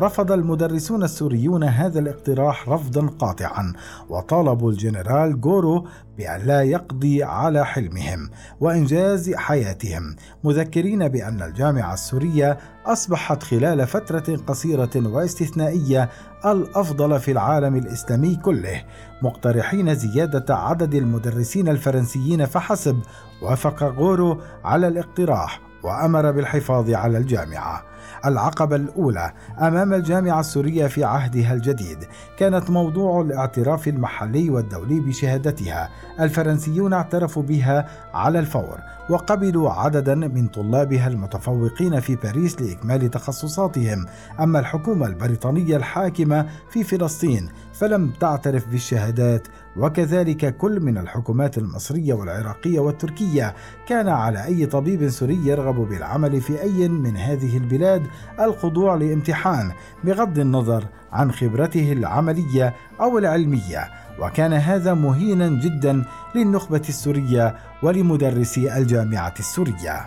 رفض 0.00 0.32
المدرسون 0.32 1.02
السوريون 1.02 1.64
هذا 1.64 1.98
الاقتراح 1.98 2.68
رفضا 2.68 3.06
قاطعا 3.06 3.72
وطالبوا 4.08 4.70
الجنرال 4.70 5.40
غورو 5.44 5.86
بأن 6.18 6.40
لا 6.40 6.62
يقضي 6.62 7.22
على 7.22 7.66
حلمهم 7.66 8.30
وإنجاز 8.60 9.34
حياتهم 9.34 10.16
مذكرين 10.44 11.08
بأن 11.08 11.42
الجامعة 11.42 11.94
السورية 11.94 12.58
أصبحت 12.86 13.42
خلال 13.42 13.86
فترة 13.86 14.36
قصيرة 14.46 14.90
واستثنائية 14.96 16.08
الأفضل 16.46 17.20
في 17.20 17.32
العالم 17.32 17.76
الإسلامي 17.76 18.36
كله 18.36 18.82
مقترحين 19.22 19.94
زيادة 19.94 20.56
عدد 20.56 20.94
المدرسين 20.94 21.68
الفرنسيين 21.68 22.46
فحسب 22.46 23.00
وافق 23.42 23.82
غورو 23.82 24.40
على 24.64 24.88
الاقتراح 24.88 25.60
وأمر 25.82 26.30
بالحفاظ 26.30 26.90
على 26.90 27.18
الجامعة. 27.18 27.89
العقبة 28.26 28.76
الأولى 28.76 29.32
أمام 29.60 29.94
الجامعة 29.94 30.40
السورية 30.40 30.86
في 30.86 31.04
عهدها 31.04 31.54
الجديد. 31.54 31.98
كانت 32.38 32.70
موضوع 32.70 33.20
الاعتراف 33.20 33.88
المحلي 33.88 34.50
والدولي 34.50 35.00
بشهادتها. 35.00 35.90
الفرنسيون 36.20 36.92
اعترفوا 36.92 37.42
بها 37.42 37.86
على 38.14 38.38
الفور 38.38 38.78
وقبلوا 39.10 39.70
عددا 39.70 40.14
من 40.14 40.46
طلابها 40.46 41.08
المتفوقين 41.08 42.00
في 42.00 42.16
باريس 42.16 42.62
لإكمال 42.62 43.10
تخصصاتهم. 43.10 44.06
أما 44.40 44.58
الحكومة 44.58 45.06
البريطانية 45.06 45.76
الحاكمة 45.76 46.46
في 46.70 46.84
فلسطين 46.84 47.48
فلم 47.80 48.10
تعترف 48.10 48.68
بالشهادات 48.68 49.48
وكذلك 49.76 50.56
كل 50.56 50.80
من 50.80 50.98
الحكومات 50.98 51.58
المصرية 51.58 52.14
والعراقية 52.14 52.80
والتركية. 52.80 53.54
كان 53.86 54.08
على 54.08 54.44
أي 54.44 54.66
طبيب 54.66 55.08
سوري 55.08 55.46
يرغب 55.46 55.74
بالعمل 55.74 56.40
في 56.40 56.62
أي 56.62 56.88
من 56.88 57.16
هذه 57.16 57.56
البلاد 57.56 58.06
الخضوع 58.40 58.94
لامتحان 58.94 59.72
بغض 60.04 60.38
النظر 60.38 60.84
عن 61.12 61.32
خبرته 61.32 61.92
العملية 61.92 62.74
أو 63.00 63.18
العلمية. 63.18 63.90
وكان 64.18 64.52
هذا 64.52 64.94
مهينا 64.94 65.48
جدا 65.48 66.04
للنخبة 66.34 66.82
السورية 66.88 67.56
ولمدرسي 67.82 68.76
الجامعة 68.76 69.34
السورية. 69.38 70.06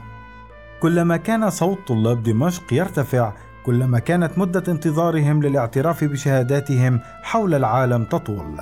كلما 0.81 1.17
كان 1.17 1.49
صوت 1.49 1.77
طلاب 1.88 2.23
دمشق 2.23 2.73
يرتفع 2.73 3.33
كلما 3.65 3.99
كانت 3.99 4.38
مدة 4.38 4.63
انتظارهم 4.67 5.43
للاعتراف 5.43 6.04
بشهاداتهم 6.04 6.99
حول 7.23 7.54
العالم 7.54 8.04
تطول. 8.04 8.58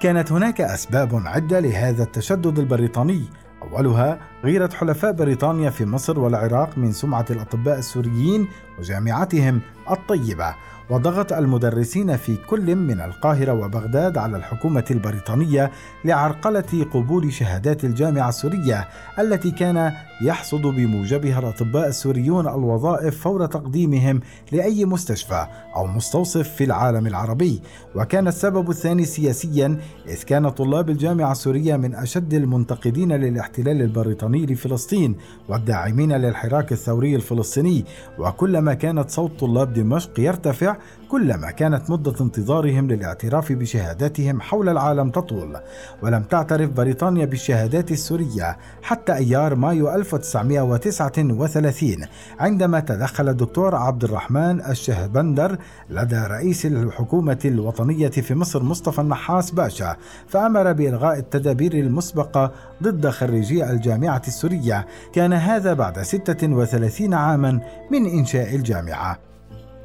كانت 0.00 0.32
هناك 0.32 0.60
أسباب 0.60 1.22
عدة 1.26 1.60
لهذا 1.60 2.02
التشدد 2.02 2.58
البريطاني، 2.58 3.24
أولها 3.62 4.18
غيرة 4.44 4.70
حلفاء 4.74 5.12
بريطانيا 5.12 5.70
في 5.70 5.84
مصر 5.84 6.20
والعراق 6.20 6.78
من 6.78 6.92
سمعة 6.92 7.26
الأطباء 7.30 7.78
السوريين 7.78 8.48
وجامعتهم 8.78 9.60
الطيبة، 9.90 10.54
وضغط 10.90 11.32
المدرسين 11.32 12.16
في 12.16 12.36
كل 12.36 12.76
من 12.76 13.00
القاهرة 13.00 13.52
وبغداد 13.52 14.18
على 14.18 14.36
الحكومة 14.36 14.84
البريطانية 14.90 15.70
لعرقلة 16.04 16.86
قبول 16.92 17.32
شهادات 17.32 17.84
الجامعة 17.84 18.28
السورية 18.28 18.88
التي 19.18 19.50
كان 19.50 19.92
يحصد 20.22 20.62
بموجبها 20.62 21.38
الأطباء 21.38 21.88
السوريون 21.88 22.48
الوظائف 22.48 23.20
فور 23.20 23.46
تقديمهم 23.46 24.20
لأي 24.52 24.84
مستشفى 24.84 25.46
أو 25.76 25.86
مستوصف 25.86 26.48
في 26.48 26.64
العالم 26.64 27.06
العربي. 27.06 27.62
وكان 27.94 28.28
السبب 28.28 28.70
الثاني 28.70 29.04
سياسيا 29.04 29.78
إذ 30.08 30.22
كان 30.22 30.48
طلاب 30.48 30.90
الجامعة 30.90 31.32
السورية 31.32 31.76
من 31.76 31.94
أشد 31.94 32.34
المنتقدين 32.34 33.12
للاحتلال 33.12 33.82
البريطاني 33.82 34.46
لفلسطين 34.46 35.16
والداعمين 35.48 36.12
للحراك 36.12 36.72
الثوري 36.72 37.16
الفلسطيني. 37.16 37.84
وكلما 38.18 38.67
كانت 38.74 39.10
صوت 39.10 39.40
طلاب 39.40 39.72
دمشق 39.72 40.20
يرتفع 40.20 40.76
كلما 41.08 41.50
كانت 41.50 41.90
مدة 41.90 42.14
انتظارهم 42.20 42.88
للاعتراف 42.88 43.52
بشهاداتهم 43.52 44.40
حول 44.40 44.68
العالم 44.68 45.10
تطول 45.10 45.56
ولم 46.02 46.22
تعترف 46.22 46.70
بريطانيا 46.70 47.24
بالشهادات 47.24 47.90
السورية 47.90 48.56
حتى 48.82 49.14
أيار 49.14 49.54
مايو 49.54 49.94
1939 49.94 51.96
عندما 52.40 52.80
تدخل 52.80 53.28
الدكتور 53.28 53.74
عبد 53.74 54.04
الرحمن 54.04 54.60
الشهبندر 54.60 55.58
لدى 55.90 56.16
رئيس 56.16 56.66
الحكومة 56.66 57.38
الوطنية 57.44 58.08
في 58.08 58.34
مصر 58.34 58.62
مصطفى 58.62 59.00
النحاس 59.00 59.50
باشا 59.50 59.96
فأمر 60.26 60.72
بإلغاء 60.72 61.18
التدابير 61.18 61.72
المسبقة 61.72 62.52
ضد 62.82 63.08
خريجي 63.08 63.70
الجامعة 63.70 64.22
السورية. 64.26 64.86
كان 65.12 65.32
هذا 65.32 65.74
بعد 65.74 66.02
36 66.02 67.14
عاما 67.14 67.60
من 67.90 68.06
إنشاء 68.06 68.54
الجامعة. 68.54 69.27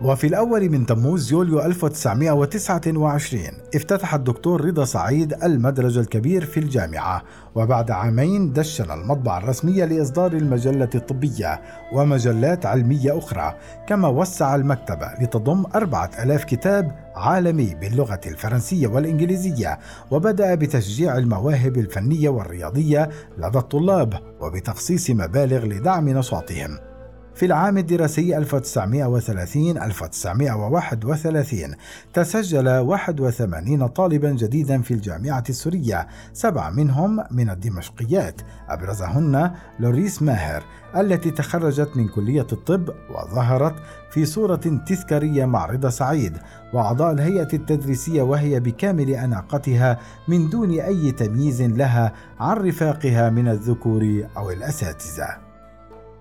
وفي 0.03 0.27
الأول 0.27 0.69
من 0.69 0.85
تموز 0.85 1.31
يوليو 1.31 1.61
1929 1.61 3.41
افتتح 3.75 4.13
الدكتور 4.13 4.65
رضا 4.65 4.85
سعيد 4.85 5.33
المدرج 5.43 5.97
الكبير 5.97 6.45
في 6.45 6.59
الجامعة 6.59 7.23
وبعد 7.55 7.91
عامين 7.91 8.53
دشن 8.53 8.91
المطبعة 8.91 9.37
الرسمية 9.37 9.85
لإصدار 9.85 10.33
المجلة 10.33 10.89
الطبية 10.95 11.61
ومجلات 11.93 12.65
علمية 12.65 13.17
أخرى 13.17 13.53
كما 13.87 14.07
وسع 14.07 14.55
المكتبة 14.55 15.07
لتضم 15.21 15.63
أربعة 15.75 16.11
ألاف 16.23 16.43
كتاب 16.43 16.95
عالمي 17.15 17.75
باللغة 17.75 18.21
الفرنسية 18.25 18.87
والإنجليزية 18.87 19.79
وبدأ 20.11 20.55
بتشجيع 20.55 21.17
المواهب 21.17 21.77
الفنية 21.77 22.29
والرياضية 22.29 23.09
لدى 23.37 23.57
الطلاب 23.57 24.13
وبتخصيص 24.41 25.09
مبالغ 25.09 25.65
لدعم 25.65 26.09
نشاطهم. 26.09 26.92
في 27.35 27.45
العام 27.45 27.77
الدراسي 27.77 28.37
1930 28.37 29.77
1931 29.77 31.75
تسجل 32.13 32.69
81 32.69 33.87
طالبا 33.87 34.31
جديدا 34.31 34.81
في 34.81 34.93
الجامعة 34.93 35.43
السورية. 35.49 36.07
سبع 36.33 36.69
منهم 36.69 37.23
من 37.31 37.49
الدمشقيات. 37.49 38.41
أبرزهن 38.69 39.51
لوريس 39.79 40.21
ماهر 40.21 40.63
التي 40.95 41.31
تخرجت 41.31 41.89
من 41.95 42.07
كلية 42.07 42.47
الطب 42.51 42.89
وظهرت 43.09 43.75
في 44.11 44.25
صورة 44.25 44.55
تذكارية 44.87 45.45
مع 45.45 45.65
رضا 45.65 45.89
سعيد. 45.89 46.37
وأعضاء 46.73 47.13
الهيئة 47.13 47.53
التدريسية 47.53 48.21
وهي 48.21 48.59
بكامل 48.59 49.09
أناقتها 49.09 49.99
من 50.27 50.49
دون 50.49 50.79
أي 50.79 51.11
تمييز 51.11 51.61
لها 51.61 52.13
عن 52.39 52.57
رفاقها 52.57 53.29
من 53.29 53.47
الذكور 53.47 54.27
أو 54.37 54.51
الأساتذة. 54.51 55.42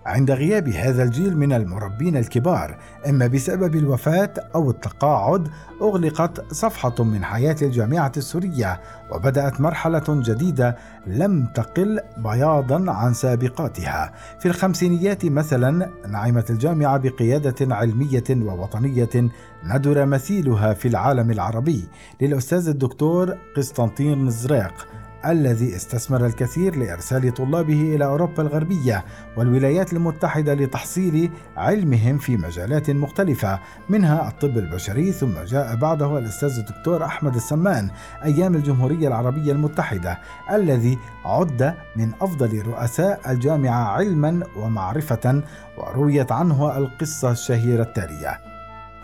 عند 0.06 0.30
غياب 0.30 0.68
هذا 0.68 1.02
الجيل 1.02 1.36
من 1.36 1.52
المربين 1.52 2.16
الكبار 2.16 2.78
إما 3.08 3.26
بسبب 3.26 3.76
الوفاة 3.76 4.34
أو 4.54 4.70
التقاعد 4.70 5.48
أغلقت 5.82 6.52
صفحة 6.54 7.04
من 7.04 7.24
حياة 7.24 7.56
الجامعة 7.62 8.12
السورية 8.16 8.80
وبدأت 9.10 9.60
مرحلة 9.60 10.04
جديدة 10.08 10.76
لم 11.06 11.46
تقل 11.54 12.00
بياضا 12.16 12.92
عن 12.92 13.14
سابقاتها. 13.14 14.12
في 14.40 14.46
الخمسينيات 14.46 15.24
مثلا 15.24 15.90
نعمت 16.08 16.50
الجامعة 16.50 16.96
بقيادة 16.98 17.74
علمية 17.74 18.24
ووطنية 18.30 19.30
ندر 19.64 20.06
مثيلها 20.06 20.74
في 20.74 20.88
العالم 20.88 21.30
العربي 21.30 21.88
للأستاذ 22.20 22.68
الدكتور 22.68 23.34
قسطنطين 23.56 24.26
نزراق 24.26 24.86
الذي 25.26 25.76
استثمر 25.76 26.26
الكثير 26.26 26.76
لإرسال 26.76 27.34
طلابه 27.34 27.94
إلى 27.94 28.04
أوروبا 28.04 28.42
الغربية 28.42 29.04
والولايات 29.36 29.92
المتحدة 29.92 30.54
لتحصيل 30.54 31.30
علمهم 31.56 32.18
في 32.18 32.36
مجالات 32.36 32.90
مختلفة 32.90 33.60
منها 33.88 34.28
الطب 34.28 34.58
البشري 34.58 35.12
ثم 35.12 35.38
جاء 35.46 35.76
بعده 35.76 36.18
الأستاذ 36.18 36.58
الدكتور 36.58 37.04
أحمد 37.04 37.34
السمان 37.34 37.90
أيام 38.24 38.54
الجمهورية 38.54 39.08
العربية 39.08 39.52
المتحدة 39.52 40.18
الذي 40.50 40.98
عد 41.24 41.74
من 41.96 42.12
أفضل 42.20 42.62
رؤساء 42.66 43.32
الجامعة 43.32 43.84
علما 43.84 44.46
ومعرفة 44.56 45.42
ورويت 45.78 46.32
عنه 46.32 46.76
القصة 46.78 47.30
الشهيرة 47.30 47.82
التالية. 47.82 48.51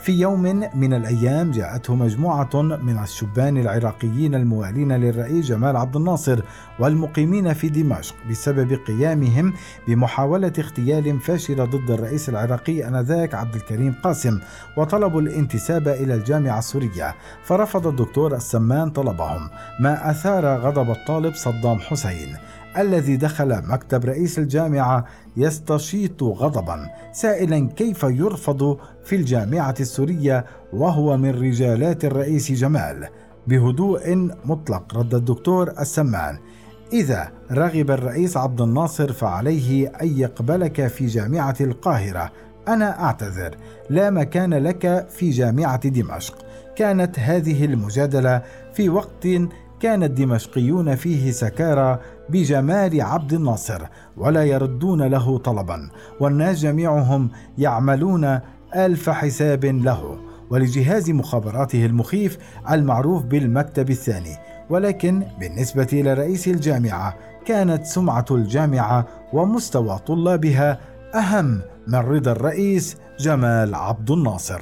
في 0.01 0.13
يوم 0.13 0.43
من 0.75 0.95
الأيام 0.95 1.51
جاءته 1.51 1.95
مجموعة 1.95 2.63
من 2.63 2.99
الشبان 2.99 3.57
العراقيين 3.57 4.35
الموالين 4.35 4.93
للرئيس 4.93 5.47
جمال 5.47 5.77
عبد 5.77 5.97
الناصر 5.97 6.41
والمقيمين 6.79 7.53
في 7.55 7.69
دمشق 7.69 8.15
بسبب 8.31 8.73
قيامهم 8.73 9.53
بمحاولة 9.89 10.53
اغتيال 10.59 11.21
فاشلة 11.21 11.65
ضد 11.65 11.91
الرئيس 11.91 12.29
العراقي 12.29 12.89
آنذاك 12.89 13.35
عبد 13.35 13.55
الكريم 13.55 13.95
قاسم 14.03 14.41
وطلبوا 14.77 15.21
الانتساب 15.21 15.89
إلى 15.89 16.15
الجامعة 16.15 16.59
السورية. 16.59 17.15
فرفض 17.43 17.87
الدكتور 17.87 18.35
السمان 18.35 18.91
طلبهم 18.91 19.51
ما 19.81 20.11
أثار 20.11 20.47
غضب 20.47 20.91
الطالب 20.91 21.35
صدام 21.35 21.79
حسين. 21.79 22.37
الذي 22.79 23.17
دخل 23.17 23.63
مكتب 23.69 24.05
رئيس 24.05 24.39
الجامعة 24.39 25.05
يستشيط 25.37 26.23
غضبا. 26.23 26.91
سائلا 27.13 27.69
كيف 27.77 28.03
يرفض 28.03 28.79
في 29.05 29.17
الجامعة 29.17 29.75
السورية 29.81 30.45
وهو 30.73 31.17
من 31.17 31.31
رجالات 31.31 32.05
الرئيس 32.05 32.53
جمال؟ 32.53 33.09
بهدوء 33.47 34.31
مطلق 34.45 34.97
رد 34.97 35.15
الدكتور 35.15 35.71
السمان. 35.81 36.39
إذا 36.93 37.29
رغب 37.53 37.91
الرئيس 37.91 38.37
عبد 38.37 38.61
الناصر 38.61 39.13
فعليه 39.13 39.93
أن 40.03 40.19
يقبلك 40.19 40.87
في 40.87 41.07
جامعة 41.07 41.57
القاهرة. 41.61 42.33
أنا 42.69 43.05
أعتذر 43.05 43.57
لا 43.91 44.11
مكان 44.11 44.55
لك 44.55 45.07
في 45.11 45.31
جامعة 45.31 45.89
دمشق. 45.89 46.35
كانت 46.77 47.19
هذه 47.19 47.65
المجادلة 47.65 48.43
في 48.75 48.89
وقت 48.89 49.27
كان 49.81 50.03
الدمشقيون 50.03 50.95
فيه 50.95 51.31
سكارى 51.31 51.99
بجمال 52.31 53.03
عبد 53.03 53.33
الناصر 53.33 53.83
ولا 54.17 54.45
يردون 54.45 55.03
له 55.03 55.39
طلبا. 55.39 55.91
والناس 56.21 56.59
جميعهم 56.61 57.31
يعملون 57.59 58.41
ألف 58.77 59.11
حساب 59.11 59.65
له. 59.65 60.19
ولجهاز 60.51 61.11
مخابراته 61.11 61.87
المخيف 61.87 62.39
المعروف 62.71 63.23
بالمكتب 63.25 63.91
الثاني. 63.91 64.37
ولكن 64.71 65.23
بالنسبة 65.41 65.89
لرئيس 65.93 66.49
الجامعة 66.49 67.15
كانت 67.47 67.85
سمعة 67.85 68.25
الجامعة 68.31 69.07
ومستوى 69.33 69.99
طلابها 70.07 70.79
أهم 71.15 71.61
من 71.87 71.99
رضا 71.99 72.33
الرئيس 72.33 72.97
جمال 73.21 73.75
عبد 73.75 74.11
الناصر. 74.11 74.61